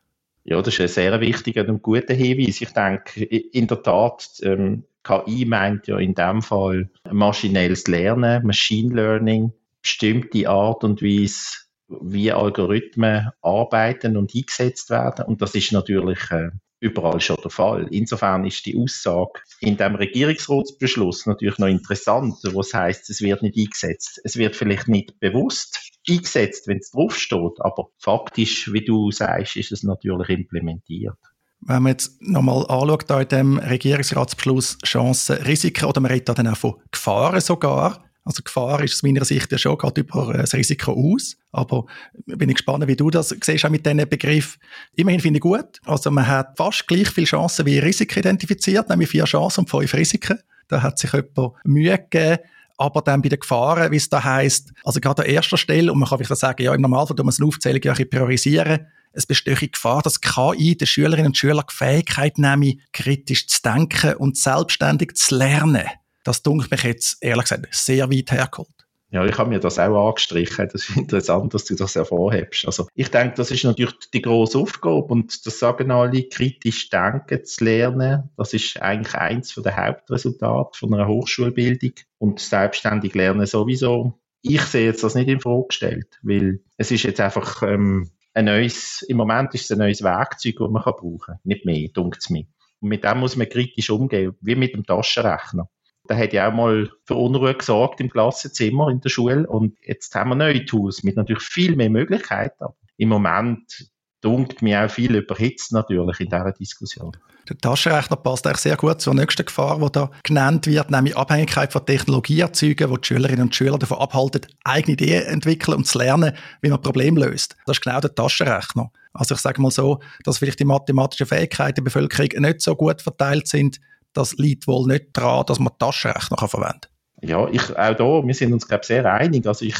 Ja, 0.45 0.61
das 0.61 0.75
ist 0.75 0.81
ein 0.81 0.89
sehr 0.89 1.21
wichtiger 1.21 1.69
und 1.69 1.83
guter 1.83 2.15
Hinweis. 2.15 2.61
Ich 2.61 2.73
denke, 2.73 3.25
in 3.25 3.67
der 3.69 3.83
Tat, 3.83 4.41
ähm, 4.43 4.85
KI 5.05 5.45
meint 5.45 5.87
ja 5.87 5.99
in 5.99 6.15
dem 6.15 6.43
Fall 6.43 6.91
maschinelles 7.11 7.87
Lernen, 7.87 8.45
Machine 8.45 8.95
Learning, 8.95 9.53
bestimmte 9.81 10.49
Art 10.49 10.85
und 10.85 11.03
Weise, 11.03 11.59
wie 11.89 12.33
Algorithmen 12.33 13.31
arbeiten 13.43 14.17
und 14.17 14.35
eingesetzt 14.35 14.91
werden. 14.91 15.27
Und 15.27 15.43
das 15.43 15.55
ist 15.55 15.73
natürlich 15.73 16.31
äh, 16.31 16.51
überall 16.83 17.21
schon 17.21 17.39
der 17.43 17.51
Fall. 17.51 17.87
Insofern 17.91 18.45
ist 18.45 18.67
die 18.67 18.77
Aussage 18.77 19.41
in 19.61 19.77
dem 19.77 19.95
Regierungsratsbeschluss 19.95 21.27
natürlich 21.27 21.59
noch 21.59 21.69
interessant, 21.69 22.35
was 22.43 22.75
heißt, 22.75 23.09
es 23.09 23.21
wird 23.21 23.43
nicht 23.43 23.57
eingesetzt. 23.57 24.21
Es 24.25 24.37
wird 24.37 24.57
vielleicht 24.57 24.89
nicht 24.89 25.19
bewusst 25.21 25.79
eingesetzt, 26.09 26.67
wenn 26.67 26.79
es 26.79 26.91
draufsteht, 26.91 27.61
aber 27.61 27.89
faktisch, 27.99 28.73
wie 28.73 28.85
du 28.85 29.13
sagst, 29.13 29.57
ist 29.57 29.71
es 29.71 29.85
natürlich 29.85 30.29
implementiert. 30.29 31.17
Wenn 31.61 31.85
man 31.85 31.93
jetzt 31.93 32.21
nochmal 32.21 32.67
anschaut, 32.69 33.05
da 33.09 33.21
in 33.21 33.29
dem 33.29 33.59
Regierungsratsbeschluss 33.59 34.79
Chancen, 34.85 35.37
Risiken, 35.37 35.85
oder 35.85 36.01
man 36.01 36.11
redet 36.11 36.37
dann 36.37 36.49
auch 36.49 36.57
von 36.57 36.75
Gefahren 36.91 37.41
sogar, 37.41 38.05
also 38.25 38.43
Gefahr 38.43 38.83
ist 38.83 38.95
aus 38.95 39.03
meiner 39.03 39.25
Sicht 39.25 39.51
ja 39.51 39.59
schon, 39.59 39.77
geht 39.79 39.99
über 39.99 40.33
das 40.33 40.55
Risiko 40.55 40.93
aus. 40.93 41.37
Aber 41.51 41.87
bin 42.27 42.49
ich 42.49 42.57
gespannt, 42.57 42.87
wie 42.87 42.97
du 42.97 43.11
das 43.11 43.31
siehst, 43.31 43.65
auch 43.65 43.71
mit 43.71 43.85
diesen 43.85 44.09
Begriff. 44.09 44.59
Immerhin 44.95 45.21
finde 45.21 45.39
ich 45.39 45.43
gut. 45.43 45.81
Also 45.85 46.11
man 46.11 46.27
hat 46.27 46.57
fast 46.57 46.87
gleich 46.87 47.09
viele 47.09 47.27
Chancen 47.27 47.67
wie 47.67 47.79
Risiken 47.79 48.21
identifiziert, 48.21 48.89
nämlich 48.89 49.09
vier 49.09 49.25
Chancen 49.25 49.61
und 49.61 49.71
fünf 49.71 49.93
Risiken. 49.95 50.39
Da 50.69 50.83
hat 50.83 50.99
sich 50.99 51.13
jemand 51.13 51.55
Mühe 51.65 51.99
gegeben, 51.99 52.39
aber 52.79 53.03
dann 53.03 53.23
bei 53.23 53.29
den 53.29 53.41
Gefahren, 53.41 53.91
wie 53.91 53.97
es 53.97 54.09
da 54.09 54.23
heisst, 54.23 54.73
also 54.85 55.01
gerade 55.01 55.23
an 55.23 55.29
erster 55.29 55.57
Stelle, 55.57 55.93
und 55.93 55.99
man 55.99 56.09
kann 56.09 56.19
vielleicht 56.19 56.41
sagen, 56.41 56.63
ja, 56.63 56.75
im 56.75 56.81
Normalfall 56.81 57.17
tun 57.17 57.27
wir 57.27 57.35
eine 57.37 57.49
Aufzählung 57.49 57.81
ja 57.83 57.93
ein 57.93 58.09
priorisieren, 58.09 58.87
es 59.13 59.27
besteht 59.27 59.61
die 59.61 59.71
Gefahr, 59.71 60.01
dass 60.03 60.21
KI 60.21 60.77
den 60.77 60.87
Schülerinnen 60.87 61.27
und 61.27 61.37
Schülern 61.37 61.65
die 61.69 61.75
Fähigkeit 61.75 62.39
nehme, 62.39 62.77
kritisch 62.93 63.47
zu 63.47 63.61
denken 63.63 64.15
und 64.15 64.39
selbstständig 64.39 65.15
zu 65.17 65.37
lernen. 65.37 65.87
Das 66.25 66.43
dunkelt 66.43 66.71
mich 66.71 66.83
jetzt, 66.85 67.19
ehrlich 67.21 67.45
gesagt, 67.45 67.67
sehr 67.71 68.11
weit 68.11 68.31
hergeholt. 68.31 68.69
Ja, 69.13 69.27
ich 69.27 69.37
habe 69.37 69.51
mir 69.51 69.61
das 69.61 69.79
auch 69.79 70.09
angestrichen. 70.09 70.71
Das 70.73 70.89
ist 70.89 70.97
interessant, 70.97 71.53
dass 71.53 71.67
du 71.67 71.75
das 71.75 71.95
hervorhebst. 71.95 72.65
Also, 72.65 72.89
ich 72.95 73.11
denke, 73.11 73.35
das 73.37 73.51
ist 73.51 73.63
natürlich 73.63 73.95
die 74.15 74.23
grosse 74.23 74.59
Aufgabe 74.59 75.05
und 75.05 75.45
das 75.45 75.59
sagen 75.59 75.91
alle, 75.91 76.23
kritisch 76.23 76.89
denken 76.89 77.45
zu 77.45 77.65
lernen. 77.65 78.31
Das 78.39 78.55
ist 78.55 78.81
eigentlich 78.81 79.15
eins 79.15 79.55
der 79.55 79.77
Hauptresultate 79.77 80.79
von 80.79 80.95
einer 80.95 81.09
Hochschulbildung 81.09 81.93
und 82.17 82.41
selbstständig 82.41 83.15
lernen 83.15 83.45
sowieso. 83.45 84.19
Ich 84.41 84.63
sehe 84.63 84.87
jetzt 84.87 85.05
das 85.05 85.15
nicht 85.15 85.29
in 85.29 85.41
Frage 85.41 85.67
gestellt, 85.69 86.19
weil 86.23 86.61
es 86.79 86.91
ist 86.91 87.03
jetzt 87.03 87.21
einfach 87.21 87.63
ähm, 87.63 88.11
ein 88.33 88.47
neues, 88.47 89.03
im 89.03 89.19
Moment 89.19 89.55
ist 89.55 89.65
es 89.65 89.73
ein 89.73 89.79
neues 89.79 90.03
Werkzeug, 90.03 90.57
das 90.59 90.71
man 90.71 90.83
kann 90.83 90.95
brauchen 90.95 91.19
kann. 91.19 91.39
Nicht 91.45 91.67
mehr, 91.67 91.89
dunkt 91.89 92.19
es 92.21 92.31
mir. 92.31 92.47
Und 92.81 92.89
mit 92.89 93.05
dem 93.05 93.19
muss 93.19 93.37
man 93.37 93.49
kritisch 93.49 93.91
umgehen, 93.91 94.35
wie 94.41 94.55
mit 94.55 94.75
dem 94.75 94.85
Taschenrechner. 94.85 95.69
Der 96.09 96.19
hat 96.19 96.33
ja 96.33 96.49
auch 96.49 96.55
mal 96.55 96.91
für 97.05 97.15
Unruhe 97.15 97.55
gesorgt 97.55 98.01
im 98.01 98.11
Klassenzimmer 98.11 98.89
in 98.89 99.01
der 99.01 99.09
Schule. 99.09 99.47
Und 99.47 99.77
jetzt 99.83 100.15
haben 100.15 100.31
wir 100.31 100.35
neue 100.35 100.65
Tools 100.65 101.03
mit 101.03 101.17
natürlich 101.17 101.43
viel 101.43 101.77
mehr 101.77 101.91
Möglichkeiten. 101.91 102.67
Im 102.97 103.09
Moment 103.09 103.91
dunkt 104.23 104.63
mir 104.63 104.85
auch 104.85 104.91
viel 104.91 105.15
überhitzt 105.17 105.73
natürlich 105.73 106.21
in 106.21 106.27
dieser 106.27 106.53
Diskussion. 106.53 107.17
Der 107.49 107.59
Taschenrechner 107.59 108.17
passt 108.17 108.47
eigentlich 108.47 108.61
sehr 108.61 108.77
gut 108.77 109.01
zur 109.01 109.15
nächsten 109.15 109.45
Gefahr, 109.45 109.81
die 109.81 109.91
da 109.91 110.11
genannt 110.23 110.67
wird, 110.69 110.91
nämlich 110.91 111.17
Abhängigkeit 111.17 111.73
von 111.73 111.85
Technologie 111.85 112.41
erzeugen, 112.41 112.89
wo 112.89 112.97
die 112.97 113.07
Schülerinnen 113.07 113.43
und 113.43 113.55
Schüler 113.55 113.79
davon 113.79 113.99
abhalten, 113.99 114.43
eigene 114.63 114.93
Ideen 114.93 115.25
entwickeln 115.25 115.79
und 115.79 115.87
zu 115.87 115.99
lernen, 115.99 116.37
wie 116.61 116.71
man 116.71 116.81
Probleme 116.81 117.21
löst. 117.21 117.57
Das 117.67 117.79
ist 117.79 117.83
genau 117.83 118.01
der 118.01 118.15
Taschenrechner. 118.15 118.93
Also 119.13 119.35
ich 119.35 119.41
sage 119.41 119.61
mal 119.61 119.73
so, 119.73 119.99
dass 120.25 120.39
vielleicht 120.39 120.61
die 120.61 120.65
mathematischen 120.65 121.27
Fähigkeiten 121.27 121.77
der 121.77 121.83
Bevölkerung 121.83 122.29
nicht 122.43 122.61
so 122.61 122.77
gut 122.77 123.03
verteilt 123.03 123.49
sind, 123.49 123.81
das 124.13 124.35
liegt 124.35 124.67
wohl 124.67 124.87
nicht 124.87 125.07
daran, 125.13 125.47
dass 125.47 125.59
man 125.59 125.73
Taschenrechner 125.79 126.49
verwenden 126.49 126.81
kann. 126.83 127.29
Ja, 127.29 127.49
ich, 127.49 127.71
auch 127.71 127.95
da, 127.95 128.27
wir 128.27 128.35
sind 128.35 128.53
uns, 128.53 128.67
glaube 128.67 128.81
ich, 128.83 128.89
sehr 128.89 129.13
einig. 129.13 129.47
Also 129.47 129.65
ich, 129.65 129.77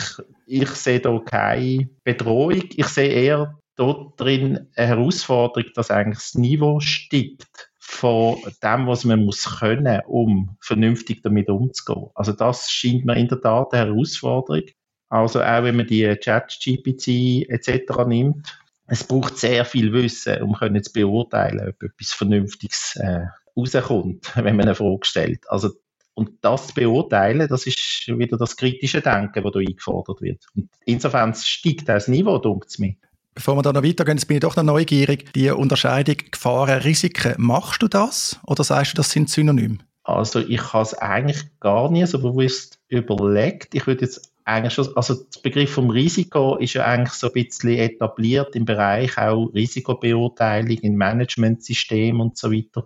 ich 0.47 0.69
sehe 0.71 1.01
da 1.01 1.19
keine 1.19 1.89
Bedrohung. 2.05 2.63
Ich 2.77 2.87
sehe 2.87 3.09
eher 3.09 3.59
dort 3.75 4.21
drin 4.21 4.69
eine 4.77 4.87
Herausforderung, 4.87 5.71
dass 5.75 5.91
eigentlich 5.91 6.19
das 6.19 6.35
Niveau 6.35 6.79
steigt 6.79 7.73
von 7.81 8.37
dem, 8.63 8.87
was 8.87 9.05
man 9.05 9.25
muss 9.25 9.59
können, 9.59 10.01
um 10.07 10.57
vernünftig 10.61 11.23
damit 11.23 11.49
umzugehen. 11.49 12.11
Also 12.15 12.33
das 12.33 12.71
scheint 12.71 13.05
mir 13.05 13.17
in 13.17 13.29
der 13.29 13.41
Tat 13.41 13.75
eine 13.75 13.87
Herausforderung. 13.87 14.63
Also 15.09 15.43
auch 15.43 15.65
wenn 15.65 15.77
man 15.77 15.87
die 15.87 16.17
Chat-GPT 16.17 17.51
etc. 17.51 18.07
nimmt, 18.07 18.57
es 18.87 19.05
braucht 19.05 19.37
sehr 19.37 19.65
viel 19.65 19.93
Wissen, 19.93 20.43
um 20.43 20.57
zu 20.83 20.93
beurteilen, 20.93 21.69
ob 21.69 21.83
etwas 21.83 22.13
Vernünftiges 22.13 22.97
äh, 23.01 23.27
rauskommt, 23.57 24.33
wenn 24.37 24.57
man 24.57 24.67
eine 24.67 24.75
Frage 24.75 25.05
stellt. 25.05 25.41
Also, 25.49 25.71
und 26.15 26.31
das 26.43 26.69
zu 26.69 26.75
beurteilen, 26.75 27.49
das 27.49 27.67
ist 27.67 28.07
wieder 28.07 28.37
das 28.37 28.57
kritische 28.57 29.01
Denken, 29.01 29.43
das 29.43 29.53
da 29.53 29.59
eingefordert 29.59 30.21
wird. 30.21 30.45
Und 30.55 30.69
insofern 30.85 31.35
steigt 31.35 31.89
das 31.89 32.07
Niveau, 32.09 32.39
denkt 32.39 32.67
es 32.69 32.79
mir. 32.79 32.95
Bevor 33.35 33.57
wir 33.57 33.63
da 33.63 33.73
noch 33.73 33.83
weitergehen, 33.83 34.19
jetzt 34.19 34.27
bin 34.27 34.37
ich 34.37 34.43
doch 34.43 34.57
noch 34.57 34.63
neugierig. 34.63 35.33
Die 35.33 35.49
Unterscheidung 35.51 36.17
Gefahren, 36.31 36.83
Risiken, 36.83 37.35
machst 37.39 37.83
du 37.83 37.89
das 37.89 38.39
oder 38.47 38.63
sagst 38.63 38.93
du, 38.93 38.97
das 38.97 39.11
sind 39.11 39.31
Synonyme? 39.31 39.79
Also 40.05 40.41
ich 40.41 40.73
habe 40.73 40.83
es 40.83 40.95
eigentlich 40.95 41.45
gar 41.61 41.91
nie 41.91 42.05
so 42.05 42.21
bewusst 42.21 42.79
überlegt. 42.89 43.75
Ich 43.75 43.87
würde 43.87 44.03
jetzt 44.05 44.33
eigentlich 44.45 44.75
schon, 44.75 44.95
also 44.97 45.15
der 45.15 45.41
Begriff 45.41 45.73
vom 45.73 45.91
Risiko 45.91 46.57
ist 46.57 46.75
ja 46.75 46.85
eigentlich 46.85 47.13
so 47.13 47.29
ein 47.29 47.33
bisschen 47.33 47.79
etabliert 47.79 48.55
im 48.57 48.65
Bereich 48.65 49.17
auch 49.17 49.47
Risikobeurteilung 49.55 50.79
in 50.79 50.97
Managementsystemen 50.97 52.21
und 52.21 52.37
so 52.37 52.53
weiter 52.53 52.85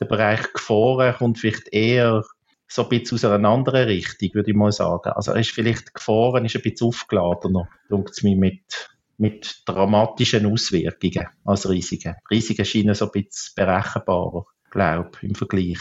der 0.00 0.06
Bereich 0.06 0.52
Gefahren 0.52 1.14
kommt 1.14 1.38
vielleicht 1.38 1.68
eher 1.72 2.24
so 2.68 2.82
ein 2.82 2.88
bisschen 2.88 3.16
aus 3.16 3.24
einer 3.24 3.48
anderen 3.48 3.88
Richtung, 3.88 4.30
würde 4.34 4.50
ich 4.50 4.56
mal 4.56 4.72
sagen. 4.72 5.10
Also 5.10 5.32
ist 5.34 5.50
vielleicht 5.50 5.94
Gefahren 5.94 6.44
ist 6.44 6.54
ein 6.54 6.62
bisschen 6.62 6.88
aufgeladener, 6.88 7.68
denkt 7.90 8.10
es 8.10 8.22
mir, 8.22 8.36
mit, 8.36 8.90
mit 9.16 9.62
dramatischen 9.64 10.46
Auswirkungen 10.46 11.26
als 11.44 11.68
Risiken. 11.68 12.14
Risiken 12.30 12.64
scheinen 12.64 12.94
so 12.94 13.06
ein 13.06 13.12
bisschen 13.12 13.54
berechenbarer. 13.56 14.44
glaube 14.70 15.10
ich, 15.16 15.28
im 15.28 15.34
Vergleich. 15.34 15.78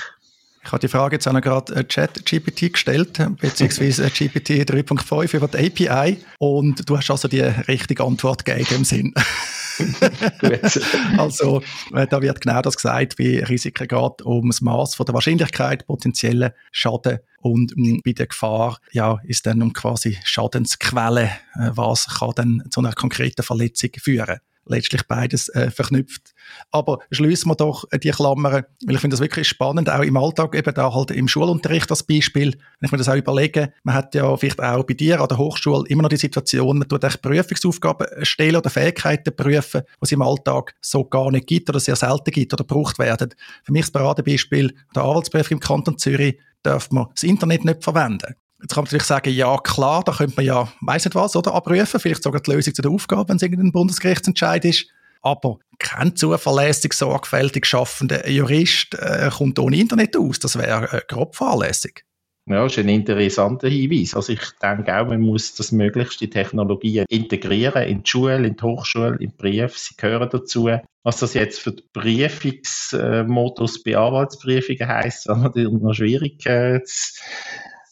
Ich 0.63 0.71
habe 0.71 0.81
die 0.81 0.89
Frage 0.89 1.15
jetzt 1.15 1.27
auch 1.27 1.33
noch 1.33 1.41
gerade 1.41 1.75
äh, 1.75 1.83
Chat-GPT 1.85 2.73
gestellt, 2.73 3.21
beziehungsweise 3.39 4.05
äh, 4.05 4.09
GPT 4.09 4.69
3.5 4.69 5.37
über 5.37 5.47
die 5.47 5.87
API 5.87 6.17
und 6.39 6.89
du 6.89 6.97
hast 6.97 7.09
also 7.09 7.29
die 7.29 7.41
richtige 7.41 8.03
Antwort 8.03 8.43
gegeben 8.43 8.75
im 8.75 8.83
Sinn. 8.83 9.13
also, 11.17 11.61
äh, 11.93 12.07
da 12.07 12.21
wird 12.21 12.41
genau 12.41 12.61
das 12.61 12.75
gesagt, 12.75 13.17
wie 13.17 13.39
Risiken 13.39 13.87
geht 13.87 14.21
um 14.23 14.49
das 14.49 14.61
Maß 14.61 14.97
der 14.97 15.13
Wahrscheinlichkeit, 15.13 15.85
potenziellen 15.85 16.51
Schaden. 16.71 17.19
Und 17.41 17.75
mh, 17.75 17.87
hm, 17.87 18.01
bei 18.03 18.13
der 18.13 18.27
Gefahr, 18.27 18.79
ja, 18.91 19.19
ist 19.23 19.45
dann 19.45 19.61
um 19.61 19.73
quasi 19.73 20.17
Schadensquelle, 20.23 21.31
äh, 21.55 21.69
was 21.73 22.07
kann 22.19 22.31
dann 22.35 22.63
zu 22.69 22.79
einer 22.79 22.93
konkreten 22.93 23.43
Verletzung 23.43 23.91
führen 23.99 24.39
letztlich 24.69 25.03
beides 25.07 25.49
äh, 25.49 25.71
verknüpft. 25.71 26.33
Aber 26.71 26.99
schließen 27.11 27.49
wir 27.49 27.55
doch 27.55 27.85
äh, 27.91 27.99
die 27.99 28.11
Klammern, 28.11 28.51
weil 28.53 28.67
ich 28.87 28.99
finde 28.99 29.15
das 29.15 29.21
wirklich 29.21 29.47
spannend, 29.47 29.89
auch 29.89 30.01
im 30.01 30.17
Alltag, 30.17 30.55
eben 30.55 30.73
da 30.73 30.93
halt 30.93 31.11
im 31.11 31.27
Schulunterricht 31.27 31.89
das 31.89 32.03
Beispiel. 32.03 32.51
Wenn 32.79 32.87
ich 32.87 32.91
mir 32.91 32.97
das 32.97 33.09
auch 33.09 33.15
überlege, 33.15 33.73
man 33.83 33.95
hat 33.95 34.15
ja 34.15 34.35
vielleicht 34.37 34.61
auch 34.61 34.83
bei 34.83 34.93
dir 34.93 35.21
an 35.21 35.27
der 35.27 35.37
Hochschule 35.37 35.87
immer 35.87 36.03
noch 36.03 36.09
die 36.09 36.17
Situation, 36.17 36.79
man 36.79 36.87
tut 36.87 37.03
echt 37.03 37.21
Prüfungsaufgaben 37.21 38.07
stellen 38.23 38.55
oder 38.55 38.69
Fähigkeiten 38.69 39.35
prüfen, 39.35 39.81
es 40.01 40.11
im 40.11 40.21
Alltag 40.21 40.75
so 40.81 41.03
gar 41.03 41.31
nicht 41.31 41.47
gibt 41.47 41.69
oder 41.69 41.79
sehr 41.79 41.95
selten 41.95 42.31
gibt 42.31 42.53
oder 42.53 42.63
gebraucht 42.63 42.99
werden. 42.99 43.33
Für 43.63 43.71
mich 43.71 43.83
das 43.83 43.91
Paradebeispiel, 43.91 44.73
der 44.95 45.03
Anwaltsprüfung 45.03 45.57
im 45.57 45.59
Kanton 45.59 45.97
Zürich, 45.97 46.37
darf 46.63 46.91
man 46.91 47.07
das 47.13 47.23
Internet 47.23 47.65
nicht 47.65 47.83
verwenden. 47.83 48.35
Jetzt 48.61 48.73
kann 48.73 48.83
man 48.83 48.85
natürlich 48.85 49.03
sagen, 49.03 49.33
ja 49.33 49.57
klar, 49.57 50.03
da 50.03 50.13
könnte 50.13 50.35
man 50.35 50.45
ja, 50.45 50.67
weiss 50.81 51.05
nicht 51.05 51.15
was, 51.15 51.35
oder 51.35 51.53
abrufen, 51.53 51.99
vielleicht 51.99 52.23
sogar 52.23 52.41
die 52.41 52.51
Lösung 52.51 52.73
zu 52.73 52.81
der 52.81 52.91
Aufgabe, 52.91 53.29
wenn 53.29 53.37
es 53.37 53.43
irgendein 53.43 53.71
Bundesgerichtsentscheid 53.71 54.65
ist. 54.65 54.87
Aber 55.21 55.59
kein 55.79 56.15
zuverlässig, 56.15 56.93
sorgfältig 56.93 57.65
schaffender 57.65 58.27
Jurist 58.29 58.95
äh, 58.95 59.29
kommt 59.31 59.59
ohne 59.59 59.77
Internet 59.77 60.17
aus. 60.17 60.39
Das 60.39 60.57
wäre 60.57 60.91
äh, 60.91 61.01
grob 61.07 61.35
fahrlässig. 61.35 62.03
Ja, 62.49 62.63
das 62.63 62.77
ist 62.77 62.79
ein 62.79 62.89
interessanter 62.89 63.67
Hinweis. 63.67 64.15
Also 64.15 64.31
ich 64.31 64.39
denke 64.61 64.97
auch, 64.97 65.07
man 65.07 65.19
muss 65.19 65.55
das 65.55 65.73
möglichst 65.73 66.21
die 66.21 66.29
Technologien 66.29 67.05
integrieren 67.09 67.83
in 67.83 68.03
die 68.03 68.09
Schule, 68.09 68.37
in 68.37 68.55
die 68.55 68.63
Hochschule, 68.63 69.17
in 69.19 69.31
die 69.31 69.35
Brief. 69.37 69.77
Sie 69.77 69.95
gehören 69.97 70.29
dazu. 70.29 70.69
Was 71.03 71.17
das 71.17 71.33
jetzt 71.33 71.59
für 71.59 71.73
den 71.73 71.85
Briefungsmodus 71.91 73.83
bei 73.83 73.97
Anwaltsprüfungen 73.97 74.87
heisst, 74.87 75.27
ist 75.55 75.55
noch 75.55 75.93
schwierig 75.93 76.45
äh, 76.45 76.79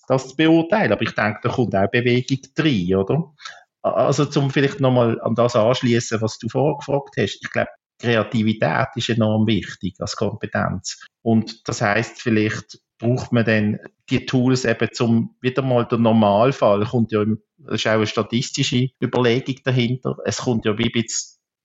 das 0.08 0.30
zu 0.30 0.36
beurteilen. 0.36 0.92
Aber 0.92 1.02
ich 1.02 1.14
denke, 1.14 1.40
da 1.44 1.50
kommt 1.50 1.76
auch 1.76 1.90
Bewegung 1.90 2.40
rein, 2.58 2.96
oder? 2.96 3.34
Also, 3.82 4.26
zum 4.26 4.50
vielleicht 4.50 4.80
nochmal 4.80 5.22
an 5.22 5.36
das 5.36 5.56
anschließen, 5.56 6.22
was 6.22 6.40
du 6.40 6.50
vorgefragt 6.50 7.16
hast. 7.18 7.40
Ich 7.44 7.52
glaube, 7.52 7.70
Kreativität 8.00 8.88
ist 8.96 9.10
enorm 9.10 9.48
wichtig 9.48 9.96
als 10.00 10.16
Kompetenz. 10.16 11.06
Und 11.22 11.68
das 11.68 11.82
heißt, 11.82 12.22
vielleicht 12.22 12.80
braucht 12.98 13.32
man 13.32 13.46
dann 13.46 13.80
die 14.10 14.26
Tools 14.26 14.66
eben 14.66 14.90
zum, 14.92 15.36
wieder 15.42 15.62
mal 15.62 15.86
der 15.86 15.98
Normalfall, 15.98 16.86
kommt 16.86 17.12
ja, 17.12 17.24
das 17.58 17.76
ist 17.76 17.88
auch 17.88 17.92
eine 17.92 18.08
statistische 18.08 18.90
Überlegung 19.02 19.56
dahinter. 19.64 20.18
Es 20.26 20.38
kommt 20.38 20.66
ja 20.66 20.78
wie 20.78 20.92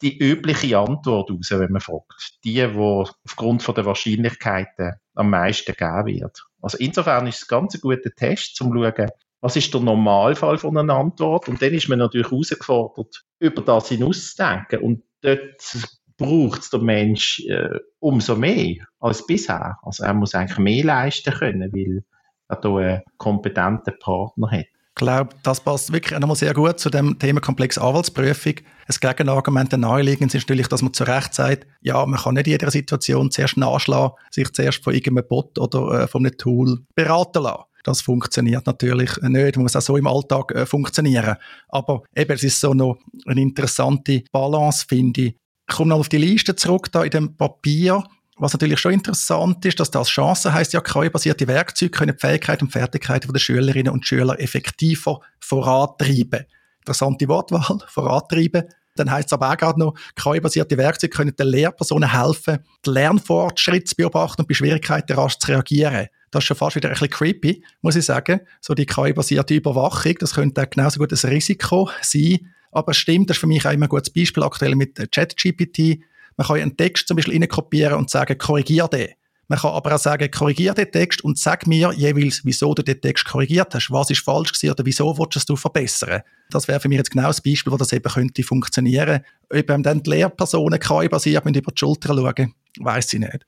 die 0.02 0.18
übliche 0.18 0.78
Antwort 0.78 1.30
raus, 1.30 1.50
wenn 1.50 1.72
man 1.72 1.80
fragt. 1.80 2.38
Die, 2.44 2.54
die 2.54 2.64
aufgrund 2.74 3.62
von 3.62 3.74
der 3.74 3.84
Wahrscheinlichkeiten 3.84 4.94
am 5.20 5.30
meisten 5.30 5.74
geben 5.74 6.20
wird. 6.20 6.46
Also 6.62 6.78
insofern 6.78 7.26
ist 7.26 7.42
es 7.42 7.48
ganz 7.48 7.74
ein 7.74 7.80
guter 7.80 8.10
Test, 8.10 8.60
um 8.60 8.72
zu 8.72 8.82
schauen, 8.82 9.10
was 9.42 9.56
ist 9.56 9.72
der 9.72 9.80
Normalfall 9.80 10.58
von 10.58 10.76
einer 10.76 10.94
Antwort? 10.94 11.48
Und 11.48 11.62
dann 11.62 11.72
ist 11.72 11.88
man 11.88 11.98
natürlich 11.98 12.30
herausgefordert, 12.30 13.24
über 13.38 13.62
das 13.62 13.88
hinauszudenken. 13.88 14.80
Und 14.80 15.02
dort 15.22 15.78
braucht 16.18 16.72
der 16.72 16.80
Mensch 16.80 17.40
äh, 17.46 17.78
umso 17.98 18.36
mehr 18.36 18.76
als 18.98 19.26
bisher. 19.26 19.78
Also 19.82 20.04
er 20.04 20.12
muss 20.12 20.34
eigentlich 20.34 20.58
mehr 20.58 20.84
leisten 20.84 21.32
können, 21.32 21.72
weil 21.72 22.04
er 22.48 22.60
hier 22.60 22.76
einen 22.76 23.02
kompetenten 23.16 23.98
Partner 23.98 24.50
hat. 24.50 24.66
Ich 24.90 25.02
glaube, 25.06 25.30
das 25.42 25.60
passt 25.60 25.92
wirklich 25.92 26.18
nochmal 26.18 26.36
sehr 26.36 26.52
gut 26.52 26.78
zu 26.78 26.90
dem 26.90 27.18
Themenkomplex 27.18 27.78
Anwaltsprüfung. 27.78 28.54
Das 28.86 29.00
Gegenargument 29.00 29.72
der 29.72 29.78
naheliegend 29.78 30.34
ist 30.34 30.42
natürlich, 30.42 30.68
dass 30.68 30.82
man 30.82 30.92
zu 30.92 31.04
Recht 31.04 31.32
sagt, 31.32 31.66
ja, 31.80 32.04
man 32.04 32.20
kann 32.20 32.34
nicht 32.34 32.48
in 32.48 32.52
jeder 32.52 32.70
Situation 32.70 33.30
zuerst 33.30 33.56
nachschlagen, 33.56 34.16
sich 34.30 34.52
zuerst 34.52 34.82
von 34.82 34.92
irgendeinem 34.92 35.28
Bot 35.28 35.58
oder 35.58 36.02
äh, 36.02 36.08
von 36.08 36.26
einem 36.26 36.36
Tool 36.36 36.80
beraten 36.94 37.44
lassen. 37.44 37.62
Das 37.84 38.02
funktioniert 38.02 38.66
natürlich 38.66 39.16
nicht, 39.22 39.56
muss 39.56 39.76
auch 39.76 39.80
so 39.80 39.96
im 39.96 40.06
Alltag 40.06 40.52
äh, 40.52 40.66
funktionieren. 40.66 41.36
Aber 41.68 42.02
eben, 42.14 42.32
es 42.32 42.42
ist 42.42 42.60
so 42.60 42.74
noch 42.74 42.98
eine 43.26 43.40
interessante 43.40 44.24
Balance, 44.32 44.84
finde 44.88 45.20
ich. 45.22 45.36
Ich 45.68 45.76
komme 45.76 45.90
noch 45.90 46.00
auf 46.00 46.08
die 46.08 46.18
Liste 46.18 46.56
zurück, 46.56 46.90
da 46.90 47.04
in 47.04 47.10
dem 47.10 47.36
Papier 47.36 48.02
was 48.40 48.54
natürlich 48.54 48.80
schon 48.80 48.92
interessant 48.92 49.64
ist, 49.66 49.78
dass 49.78 49.90
das 49.90 50.08
Chance 50.08 50.52
heißt, 50.52 50.72
ja, 50.72 50.80
KI-basierte 50.80 51.46
Werkzeuge 51.46 51.90
können 51.90 52.16
die 52.16 52.20
Fähigkeiten 52.20 52.64
und 52.64 52.70
Fertigkeiten 52.70 53.30
der 53.32 53.38
Schülerinnen 53.38 53.92
und 53.92 54.06
Schüler 54.06 54.40
effektiver 54.40 55.20
vorantreiben. 55.38 56.46
Interessante 56.80 57.28
Wortwahl, 57.28 57.78
vorantreiben. 57.86 58.64
Dann 58.96 59.10
heißt 59.10 59.28
es 59.28 59.32
aber 59.32 59.50
auch 59.50 59.56
gerade 59.56 59.78
noch, 59.78 59.94
KI-basierte 60.16 60.76
Werkzeuge 60.78 61.14
können 61.14 61.36
den 61.36 61.46
Lehrpersonen 61.46 62.10
helfen, 62.10 62.58
den 62.84 62.94
Lernfortschritt 62.94 63.88
zu 63.88 63.94
beobachten 63.96 64.42
und 64.42 64.48
bei 64.48 64.54
Schwierigkeiten 64.54 65.12
rasch 65.12 65.38
zu 65.38 65.48
reagieren. 65.48 66.08
Das 66.30 66.42
ist 66.42 66.48
schon 66.48 66.56
fast 66.56 66.76
wieder 66.76 66.88
ein 66.88 66.92
bisschen 66.92 67.10
creepy, 67.10 67.64
muss 67.82 67.96
ich 67.96 68.06
sagen. 68.06 68.40
So 68.60 68.74
die 68.74 68.86
KI-basierte 68.86 69.54
Überwachung, 69.54 70.14
das 70.18 70.34
könnte 70.34 70.62
auch 70.62 70.70
genauso 70.70 70.98
gut 70.98 71.12
ein 71.12 71.30
Risiko 71.30 71.90
sein. 72.00 72.38
Aber 72.72 72.92
es 72.92 72.96
stimmt, 72.96 73.28
das 73.28 73.36
ist 73.36 73.40
für 73.40 73.46
mich 73.46 73.66
auch 73.66 73.72
immer 73.72 73.86
ein 73.86 73.90
gutes 73.90 74.10
Beispiel 74.10 74.42
aktuell 74.42 74.76
mit 74.76 74.96
ChatGPT 75.12 76.00
man 76.40 76.46
kann 76.46 76.56
einen 76.56 76.74
Text 76.74 77.06
zum 77.06 77.16
Beispiel 77.16 77.46
kopieren 77.48 77.98
und 77.98 78.08
sagen, 78.08 78.38
korrigier 78.38 78.88
den. 78.88 79.10
Man 79.48 79.58
kann 79.58 79.72
aber 79.72 79.94
auch 79.94 79.98
sagen, 79.98 80.30
korrigier 80.30 80.72
den 80.72 80.90
Text 80.90 81.22
und 81.22 81.36
sag 81.36 81.66
mir 81.66 81.92
jeweils, 81.92 82.46
wieso 82.46 82.72
du 82.72 82.82
den 82.82 82.98
Text 82.98 83.26
korrigiert 83.26 83.74
hast. 83.74 83.90
Was 83.90 84.08
ist 84.08 84.24
falsch 84.24 84.54
gewesen 84.54 84.70
oder 84.70 84.86
wieso 84.86 85.18
willst 85.18 85.46
du 85.50 85.52
es 85.52 85.60
verbessern? 85.60 86.22
Das 86.48 86.66
wäre 86.66 86.80
für 86.80 86.88
mich 86.88 86.96
jetzt 86.96 87.10
genau 87.10 87.26
das 87.26 87.42
Beispiel, 87.42 87.70
wo 87.70 87.76
das 87.76 87.92
eben 87.92 88.10
könnte 88.10 88.42
funktionieren. 88.42 89.20
Ob 89.50 89.66
dann 89.66 90.02
die 90.02 90.08
Lehrpersonen 90.08 90.80
KI-basiert 90.80 91.44
über 91.44 91.72
die 91.72 91.78
Schulter 91.78 92.14
schauen, 92.14 92.54
weiß 92.78 93.12
ich 93.12 93.20
nicht. 93.20 93.44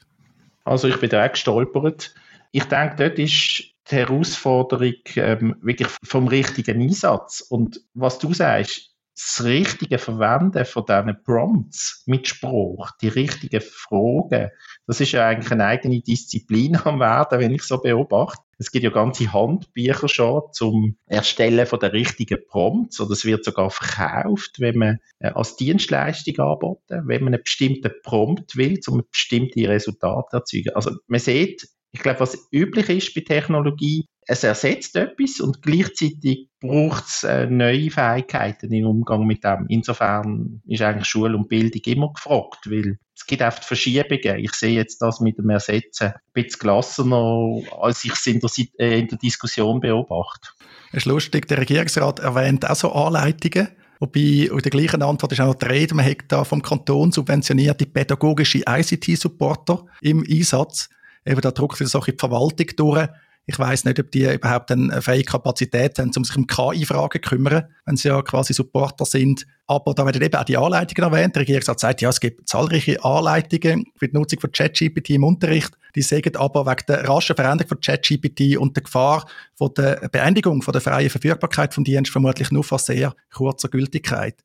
Also 0.65 0.87
ich 0.87 1.01
bin 1.01 1.09
da 1.09 1.25
auch 1.25 1.33
gestolpert. 1.33 2.15
Ich 2.51 2.65
denke, 2.65 2.97
dort 2.99 3.19
ist 3.19 3.65
die 3.91 3.97
Herausforderung 3.97 4.93
ähm, 5.17 5.57
wirklich 5.63 5.89
vom 6.05 6.29
richtigen 6.29 6.83
Einsatz. 6.83 7.41
Und 7.41 7.81
was 7.95 8.19
du 8.19 8.35
sagst, 8.35 8.92
das 9.15 9.45
richtige 9.45 9.99
Verwenden 9.99 10.65
von 10.65 10.85
diesen 10.87 11.23
Prompts 11.25 12.03
mit 12.07 12.29
Spruch, 12.29 12.91
die 13.01 13.09
richtigen 13.09 13.61
Fragen, 13.61 14.51
das 14.87 15.01
ist 15.01 15.13
ja 15.13 15.27
eigentlich 15.27 15.53
eine 15.53 15.67
eigene 15.67 16.01
Disziplin 16.01 16.77
am 16.85 17.01
werden, 17.01 17.41
wenn 17.41 17.55
ich 17.55 17.63
so 17.63 17.79
beobachte. 17.79 18.43
Es 18.59 18.71
gibt 18.71 18.85
ja 18.85 18.91
ganze 18.91 19.33
Handbücher 19.33 20.09
schon 20.09 20.43
zum 20.53 20.97
Erstellen 21.07 21.67
von 21.67 21.81
der 21.81 21.93
richtigen 21.93 22.39
Prompts 22.49 23.01
oder 23.01 23.11
es 23.13 23.25
wird 23.25 23.45
sogar 23.45 23.71
verkauft, 23.71 24.61
wenn 24.61 24.79
man 24.79 24.99
äh, 25.19 25.29
als 25.29 25.57
Dienstleistung 25.57 26.39
anboten, 26.39 27.03
wenn 27.07 27.25
man 27.25 27.35
einen 27.35 27.43
bestimmten 27.43 27.91
Prompt 28.03 28.57
will, 28.57 28.79
um 28.87 29.03
bestimmte 29.11 29.69
Resultate 29.69 30.43
zu 30.45 30.57
erzeugen. 30.59 30.77
Also 30.77 30.93
man 31.07 31.21
sieht, 31.21 31.67
ich 31.93 32.01
glaube, 32.01 32.21
was 32.21 32.49
üblich 32.51 32.89
ist 32.89 33.15
bei 33.15 33.21
Technologie, 33.21 34.07
es 34.27 34.45
ersetzt 34.45 34.97
etwas 34.97 35.41
und 35.41 35.63
gleichzeitig 35.63 36.49
braucht 36.61 37.07
es 37.07 37.25
äh, 37.25 37.47
neue 37.47 37.91
Fähigkeiten 37.91 38.73
im 38.73 38.87
Umgang 38.87 39.27
mit 39.27 39.43
dem. 39.45 39.67
Insofern 39.69 40.63
ist 40.67 40.81
eigentlich 40.81 41.09
Schule 41.09 41.37
und 41.37 41.49
Bildung 41.49 41.83
immer 41.85 42.13
gefragt, 42.13 42.71
weil 42.71 42.99
es 43.17 43.27
gibt 43.27 43.43
oft 43.43 43.65
Verschiebungen. 43.65 44.39
Ich 44.39 44.53
sehe 44.53 44.75
jetzt 44.75 45.03
das 45.03 45.21
mit 45.21 45.39
dem 45.39 45.51
Ersetzen 45.51 46.09
ein 46.09 46.15
bisschen 46.33 46.61
gelassener, 46.61 47.63
als 47.81 48.05
ich 48.05 48.13
es 48.13 48.27
in 48.27 48.41
der, 48.41 48.51
äh, 48.79 49.01
in 49.01 49.09
der 49.09 49.19
Diskussion 49.19 49.81
beobachte. 49.81 50.51
Es 50.93 50.99
ist 50.99 51.07
lustig, 51.07 51.49
der 51.49 51.59
Regierungsrat 51.59 52.21
erwähnt 52.21 52.69
auch 52.69 52.77
so 52.77 52.93
Anleitungen, 52.93 53.69
Wobei 54.01 54.49
in 54.51 54.59
der 54.59 54.71
gleichen 54.73 55.01
Antwort 55.01 55.31
ist 55.31 55.41
auch 55.41 55.47
noch 55.47 55.55
die 55.55 55.67
Rede, 55.67 55.95
man 55.95 56.05
hat 56.05 56.25
da 56.27 56.43
vom 56.43 56.61
Kanton 56.61 57.13
subventionierte 57.13 57.87
pädagogische 57.87 58.61
ICT-Supporter 58.69 59.85
im 60.01 60.25
Einsatz 60.29 60.89
eben 61.27 61.41
da 61.41 61.51
drückt 61.51 61.81
wieder 61.81 61.91
so 61.91 62.01
die 62.01 62.15
Verwaltung 62.19 62.67
durch. 62.77 63.09
Ich 63.45 63.59
weiß 63.59 63.87
nicht, 63.87 63.99
ob 63.99 64.11
die 64.13 64.25
überhaupt 64.25 64.71
eine 64.71 65.03
freie 65.03 65.25
Kapazität 65.25 65.99
haben, 65.99 66.13
um 66.17 66.23
sich 66.23 66.37
um 66.37 66.47
KI-Fragen 66.47 67.21
zu 67.23 67.29
kümmern, 67.29 67.65
wenn 67.85 67.97
sie 67.97 68.07
ja 68.07 68.23
quasi 68.23 68.53
Supporter 68.53 69.05
sind. 69.05 69.47
Aber 69.67 69.95
da 69.95 70.07
werden 70.07 70.23
eben 70.23 70.37
auch 70.37 70.45
die 70.45 70.57
Anleitungen 70.57 71.13
erwähnt. 71.13 71.35
Der 71.35 71.41
Regierungsrat 71.41 71.81
sagt, 71.81 72.03
ja, 72.03 72.09
es 72.09 72.21
gibt 72.21 72.49
zahlreiche 72.49 73.03
Anleitungen 73.05 73.87
für 73.97 74.07
die 74.07 74.15
Nutzung 74.15 74.39
von 74.39 74.53
ChatGPT 74.53 75.11
im 75.11 75.25
Unterricht. 75.25 75.77
Die 75.97 76.03
sagen 76.03 76.37
aber 76.37 76.67
wegen 76.67 76.87
der 76.87 77.09
raschen 77.09 77.35
Veränderung 77.35 77.69
von 77.69 77.81
ChatGPT 77.81 78.57
und 78.57 78.77
der 78.77 78.85
Gefahr 78.85 79.27
von 79.57 79.75
der 79.77 80.09
Beendigung 80.09 80.63
von 80.63 80.73
der 80.73 80.81
freien 80.81 81.11
Verfügbarkeit 81.11 81.75
vom 81.75 81.83
Dienst 81.83 82.13
vermutlich 82.13 82.53
nur 82.53 82.63
von 82.63 82.79
sehr 82.79 83.13
kurzer 83.33 83.69
Gültigkeit. 83.69 84.37